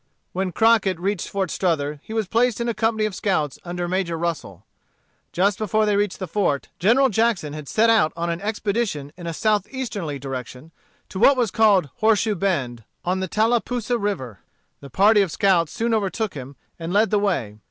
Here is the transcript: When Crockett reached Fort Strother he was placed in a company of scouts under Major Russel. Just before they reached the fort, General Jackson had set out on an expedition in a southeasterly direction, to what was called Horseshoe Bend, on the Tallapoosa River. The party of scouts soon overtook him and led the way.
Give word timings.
When 0.33 0.51
Crockett 0.51 0.99
reached 0.99 1.29
Fort 1.29 1.51
Strother 1.51 1.99
he 2.03 2.11
was 2.11 2.27
placed 2.27 2.59
in 2.59 2.67
a 2.67 2.73
company 2.73 3.05
of 3.05 3.13
scouts 3.13 3.59
under 3.63 3.87
Major 3.87 4.17
Russel. 4.17 4.65
Just 5.31 5.59
before 5.59 5.85
they 5.85 5.95
reached 5.95 6.17
the 6.17 6.27
fort, 6.27 6.69
General 6.79 7.09
Jackson 7.09 7.53
had 7.53 7.67
set 7.69 7.87
out 7.91 8.11
on 8.17 8.27
an 8.31 8.41
expedition 8.41 9.11
in 9.15 9.27
a 9.27 9.31
southeasterly 9.31 10.17
direction, 10.17 10.71
to 11.09 11.19
what 11.19 11.37
was 11.37 11.51
called 11.51 11.91
Horseshoe 11.97 12.33
Bend, 12.33 12.83
on 13.05 13.19
the 13.19 13.27
Tallapoosa 13.27 13.99
River. 13.99 14.39
The 14.79 14.89
party 14.89 15.21
of 15.21 15.31
scouts 15.31 15.71
soon 15.71 15.93
overtook 15.93 16.33
him 16.33 16.55
and 16.79 16.91
led 16.91 17.11
the 17.11 17.19
way. 17.19 17.59